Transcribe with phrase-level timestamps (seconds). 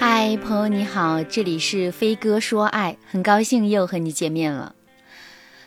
[0.00, 4.76] 嗨，朋友你好，这里是飞哥说爱，很高兴又和你见面了。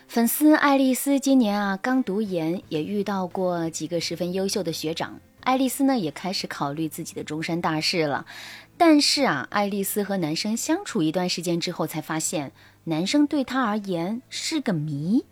[0.07, 5.19] 粉丝爱丽丝今年啊刚读研，也遇到过几个十分优秀的学长。
[5.41, 8.25] 爱丽丝呢也开始考虑自己的终身大事了。
[8.77, 12.53] 但是啊，爱丽丝和男生相处一段时间之后，才发现
[12.85, 15.25] 男生对她而言是个谜。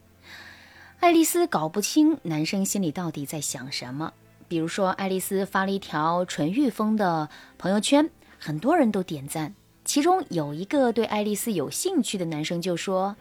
[0.99, 4.11] 爱丽丝搞不清男生心里到底在想什么。
[4.49, 8.09] 比如说，爱丽丝发了一条纯欲风的朋友圈。
[8.39, 9.53] 很多人都点赞，
[9.83, 13.17] 其中有一个对爱丽丝有兴趣的男生就说：“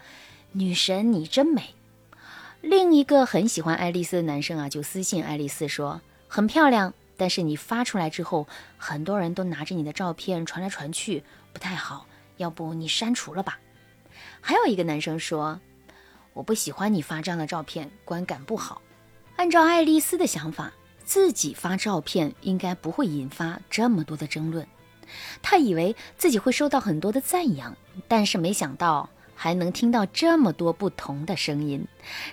[0.52, 1.74] 女神，你真美。”
[2.62, 8.46] 另一个很喜欢爱丽丝的男生啊，就私信爱丽丝说：“很漂亮，但是你发出来之后，
[8.76, 13.58] 很多人都拿着你的照片传来传去，不太好，要不你删除了吧？”
[14.40, 15.60] 还有一个男生说
[16.32, 18.80] ：“我不喜欢你发这样的照片，观感不好。”
[19.34, 20.72] 按照爱丽丝的想法，
[21.04, 24.66] 自己发照片应该不会引发这么多的争论。
[25.42, 31.86] 他以为自己会收到很多的赞扬，但是没想到还能听到这么多不同的声音，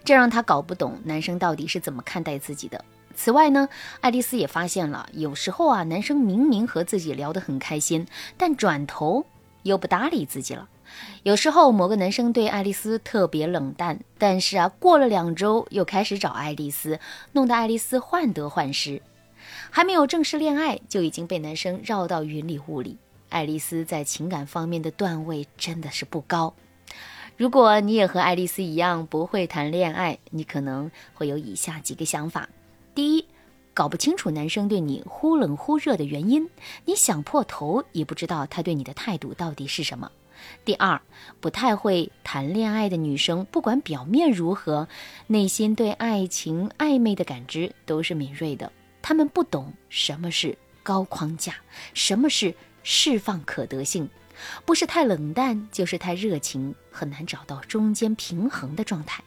[0.03, 2.83] 这让他搞不懂男生到底是怎么看待自己的。
[3.15, 3.69] 此外呢，
[4.01, 8.05] 爱丽丝也发现了，有时候啊，男生明明和自己聊得很开心，
[8.35, 9.25] 但转头
[9.63, 10.67] 又不搭理自己了。
[11.23, 16.99] 有时候某个男生对爱丽丝特别冷淡，但是啊，过了两周又开始找爱丽丝，
[17.31, 19.01] 弄得爱丽丝患得患失。
[19.75, 22.97] 还没有正式恋爱，就已经被男生绕到云里雾里。
[23.27, 26.53] 爱丽丝在情感方面的段位真的是不高。
[27.35, 32.47] 如果你也和爱丽丝一样不会谈恋爱，你可能会有以下几个想法：
[32.93, 33.25] 第一，
[33.73, 36.49] 搞不清楚男生对你忽冷忽热的原因，
[36.85, 40.09] 你想破头也不知道他对你的态度到底是什么；
[40.63, 41.01] 第二，
[41.41, 44.87] 不太会谈恋爱的女生，不管表面如何，
[45.27, 48.71] 内心对爱情暧昧的感知都是敏锐的。
[49.07, 51.53] 他们不懂什么是高框架，
[51.93, 54.09] 什么是释放可得性，
[54.65, 59.23] 不是太冷淡，就是太热情，很难找到中间平衡的状态。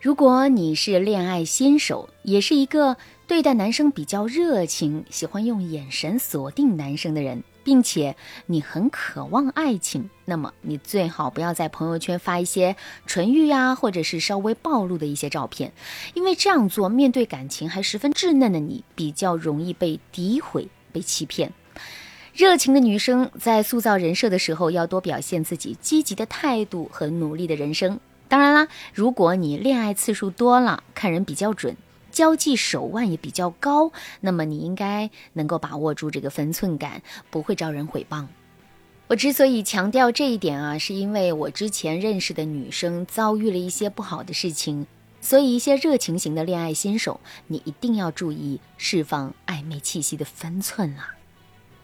[0.00, 2.96] 如果你是恋爱新手，也是一个
[3.26, 7.44] 对待男生比较热情，喜欢用眼神锁定男生的人。
[7.66, 8.14] 并且
[8.46, 15.72] 你很渴望爱情，那么你最好不要在朋友圈发一些纯欲呀，或者是稍微暴露的一些照片，
[16.14, 21.52] 因为这样做面对感情还十分稚嫩的你，比较容易被诋毁、被欺骗。
[22.32, 27.98] 热情的女生在塑造人设的时候，要多表现自己积极的态度和努力的人生。
[28.28, 31.76] 当然啦，如果你恋爱次数多了，看人比较准。
[32.16, 38.24] 交际手腕也比较高，那么你应该能够把握住这个分寸感，不会招人诽谤。
[39.08, 44.86] 我之所以强调这一点啊，是因为我之前认识的女生遭遇了一些不好的事情，
[45.20, 51.12] 所以一些热情型的恋爱新手，你一定要注意释放暧昧气息的分寸啊。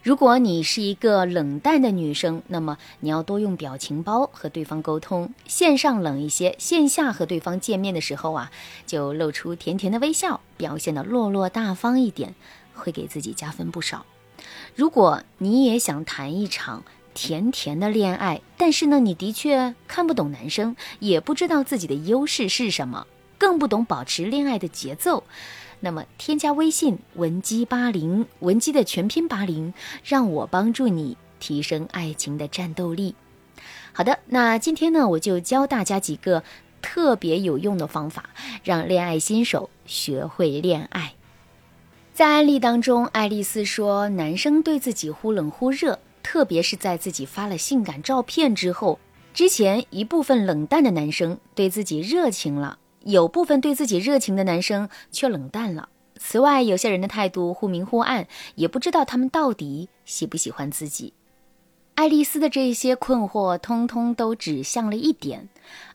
[0.02, 8.50] 如果你是一个冷淡的女生，那么你要多用表情包和对方沟通，线上冷一些，线下和对方见面的时候啊，
[8.84, 12.34] 就露出甜甜的微笑，表现的落落大方一点，
[12.74, 14.04] 会给自己加分不少。
[14.74, 16.82] 如果你也想谈一场
[17.14, 23.06] 甜甜的恋爱，但是呢，你的确看不懂男生，也不知道自己的优势是什么，
[23.38, 25.22] 更不懂保持恋爱的节奏。
[25.84, 33.16] 那么，添加微信文姬八零，文姬的全拼八零，让我帮助你提升爱情的战斗力。
[33.92, 36.44] 好的，那今天呢，我就教大家几个
[36.80, 38.30] 特别有用的方法，
[38.62, 41.14] 让恋爱新手学会恋爱。
[42.14, 49.00] 在案例当中，爱丽丝说，男生对自己忽冷忽热，特别是在自己发了性感照片之后，
[49.34, 52.78] 之前一部分冷淡的男生对自己热情了。
[53.04, 55.88] 有部分对自己热情的男生却冷淡了。
[56.16, 61.14] 此外，有些人的态度忽明忽暗，也不知道他们到底喜不喜欢自己。
[61.94, 65.48] 爱丽丝的这些困惑，通通都指向了一点：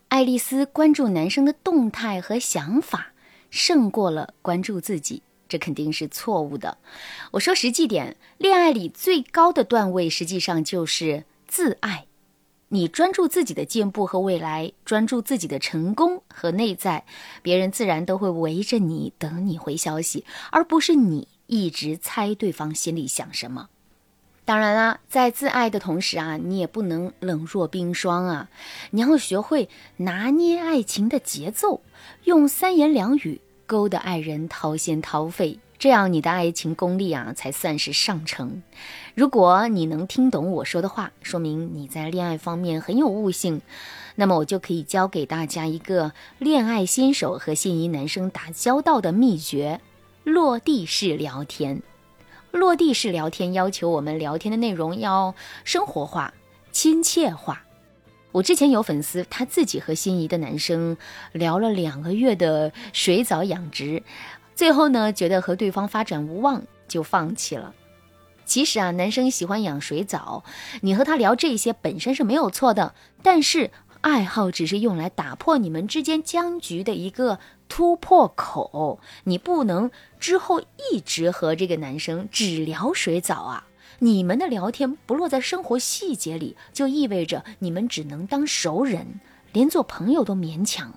[0.10, 3.14] 爱丽丝关注男生的动态和想法，
[3.50, 5.24] 胜过了关注自己。
[5.50, 6.78] 这肯定是错误的。
[7.32, 12.06] 我说实际点，恋爱里最高的段位，实际上就是自爱。
[12.70, 17.06] 你专注自己的进步和未来，专注自己的成功和内在，
[17.42, 23.70] 别人自然都会围着你等你回消息，而不是你一直猜对方心里想什么。
[24.44, 28.50] 当然啦，在自爱的同时啊，你也不能冷若冰霜啊，
[28.92, 31.82] 你要学会拿捏爱情的节奏，
[32.26, 35.60] 用三言两语勾得爱人掏心掏肺。
[35.80, 38.64] 这样你的爱情功力啊，才算是上乘。
[39.14, 43.62] 如果你能听懂我说的话，说明你在恋爱方面很有悟性。
[44.16, 49.80] 那么我就可以教给大家一个恋爱新手和心仪男生打交道的秘诀：
[50.24, 51.84] 落地式聊天。
[52.50, 56.34] 落地式聊天要求我们聊天的内容要生活化、
[56.72, 57.64] 亲切化。
[58.32, 60.98] 我之前有粉丝，他自己和心仪的男生
[61.32, 64.04] 聊了两个月的水藻养殖，
[64.58, 67.76] 最后呢，觉得和对方发展无望，就放弃了。
[68.44, 70.44] 其实啊，男生喜欢养水藻，
[70.82, 73.70] 你和他聊这些本身是没有错的，但是
[74.02, 77.38] 爱好只是用来打破你们之间僵局的一个
[77.70, 83.68] 突破口，你不能之后一直和这个男生只聊水藻啊。
[84.00, 89.20] 你们的聊天不落在生活细节里，就意味着你们只能当熟人，
[89.54, 90.94] 连做朋友都勉强。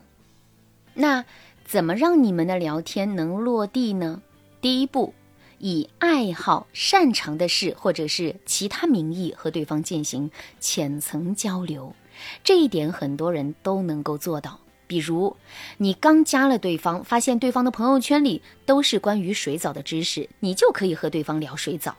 [0.95, 1.25] 那
[1.71, 4.23] 怎么让你们的聊天能落地呢？
[4.61, 5.15] 第一步，
[5.61, 11.95] 以爱好、擅长的事或者是其他名义和对方进行浅层交流，
[12.43, 14.59] 这一点很多人都能够做到。
[14.89, 15.37] 比如，
[15.77, 21.95] 你刚加了对方，发现对方的朋友圈里都是关于水藻的知识，你就可以和对方聊水藻。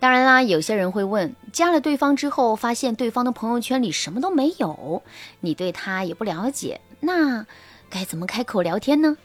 [0.00, 5.04] 当然啦，有些人会问，加了对方之后，发现对方的朋友圈里什么都没有，
[5.38, 7.46] 你对他也不了解，那
[7.90, 9.16] 该怎么开口聊天呢？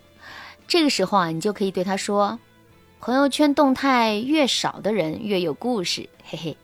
[0.68, 2.40] 这个时候啊，你就可以对他说
[3.02, 6.58] ：“朋友圈动态越少的人越有故事，嘿嘿。”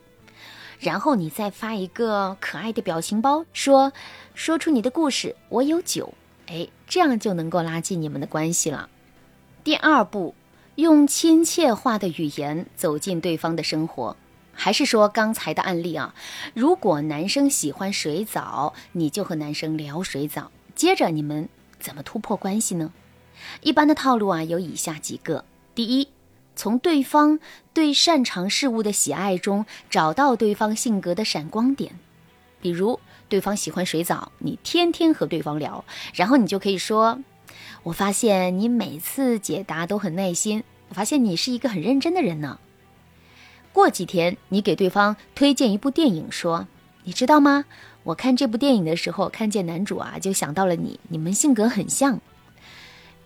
[0.80, 3.92] 然后你再发一个可爱的表情包，说
[4.34, 6.14] ：“说出你的故事，我有酒。”
[6.48, 8.90] 哎，这样就能够拉近你们的关系了。
[9.64, 10.36] 第二步。
[10.76, 14.16] 用亲切化的语言走进对方的生活，
[14.54, 16.16] 还是说刚才的案例啊？
[16.54, 20.50] 如果男生喜欢水藻，你就和男生聊水藻。
[20.76, 21.50] 接着你们
[21.80, 22.92] 怎么突破关系呢？
[23.62, 26.10] 一般的套路啊有以下几个：第一，
[26.56, 27.40] 从对方
[27.74, 31.98] 对擅长事物的喜爱中找到对方性格的闪光点。
[32.62, 33.00] 比如
[33.30, 37.20] 对方喜欢水藻，你天天和对方聊，然后你就可以说。
[37.84, 42.60] 我发现你每次解答都很耐心，我发现你是一个很认真的人呢。
[43.72, 46.68] 过几天，你给对方推荐一部电影，说
[47.04, 47.66] ：“你知道吗？
[48.04, 52.20] 我看这部电影的时候，看见男主啊，就想到了你，你们性格很像。”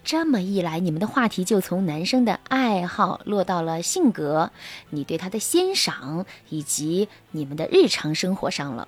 [0.04, 4.52] 这么一来，你们的话题就从男生的爱好落到了性格，
[4.90, 8.88] 你对他的欣赏以及你们的日常生活上了。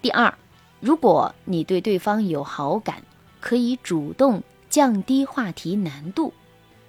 [0.00, 0.34] 第二，
[0.80, 3.02] 如果你对对方有好感，
[3.40, 4.42] 可以主动。
[4.68, 6.34] 降低话题难度，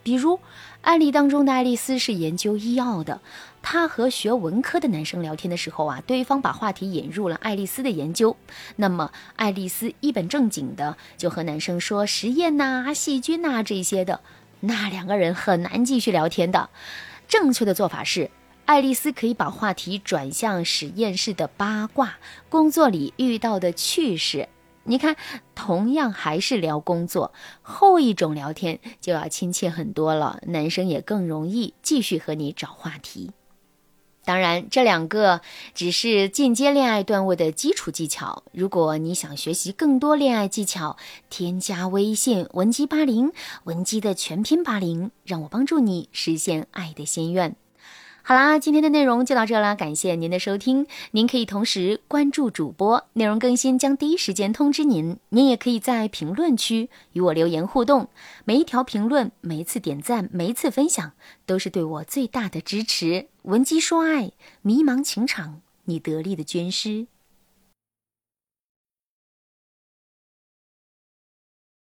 [0.03, 0.39] 比如
[0.81, 3.21] 案例当中的爱丽丝是研究医药的，
[3.69, 8.37] 她和学文科的男生聊天的时候啊，对方把话题引入了爱丽丝的研究，
[8.77, 14.21] 那么爱丽丝一本正经的就和男生说实验呐、细菌呐这些的，
[14.61, 16.69] 那两个人很难继续聊天的。
[17.27, 18.31] 正确的做法是，
[18.63, 24.47] 爱丽丝可以把话题转向实验室的八卦、工作里遇到的趣事。
[24.85, 25.17] 你看，
[25.55, 33.31] 同样还是聊工作，后一种聊天就要亲切很多了，男生也更容易继续和你找话题。
[34.27, 35.39] 当然，这两个
[35.73, 38.43] 只是进阶恋爱段位的基础技巧。
[38.51, 40.97] 如果你想学习更多恋爱技巧，
[41.29, 43.31] 添加微信文姬八零，
[43.63, 47.55] 文姬的全拼八零，让我帮助你实现爱的心愿。
[48.21, 50.85] 好啦，今天的内容就到这啦，感谢您的收听。
[51.11, 55.15] 您可以同时关注主播，内容更新将第一时间通知您。
[55.29, 58.09] 您也可以在评论区与我留言互动，
[58.43, 61.13] 每一条评论、每一次点赞、每一次分享，
[61.45, 63.27] 都是对我最大的支持。
[63.47, 67.07] 闻鸡说爱，迷茫情场，你得力的军师。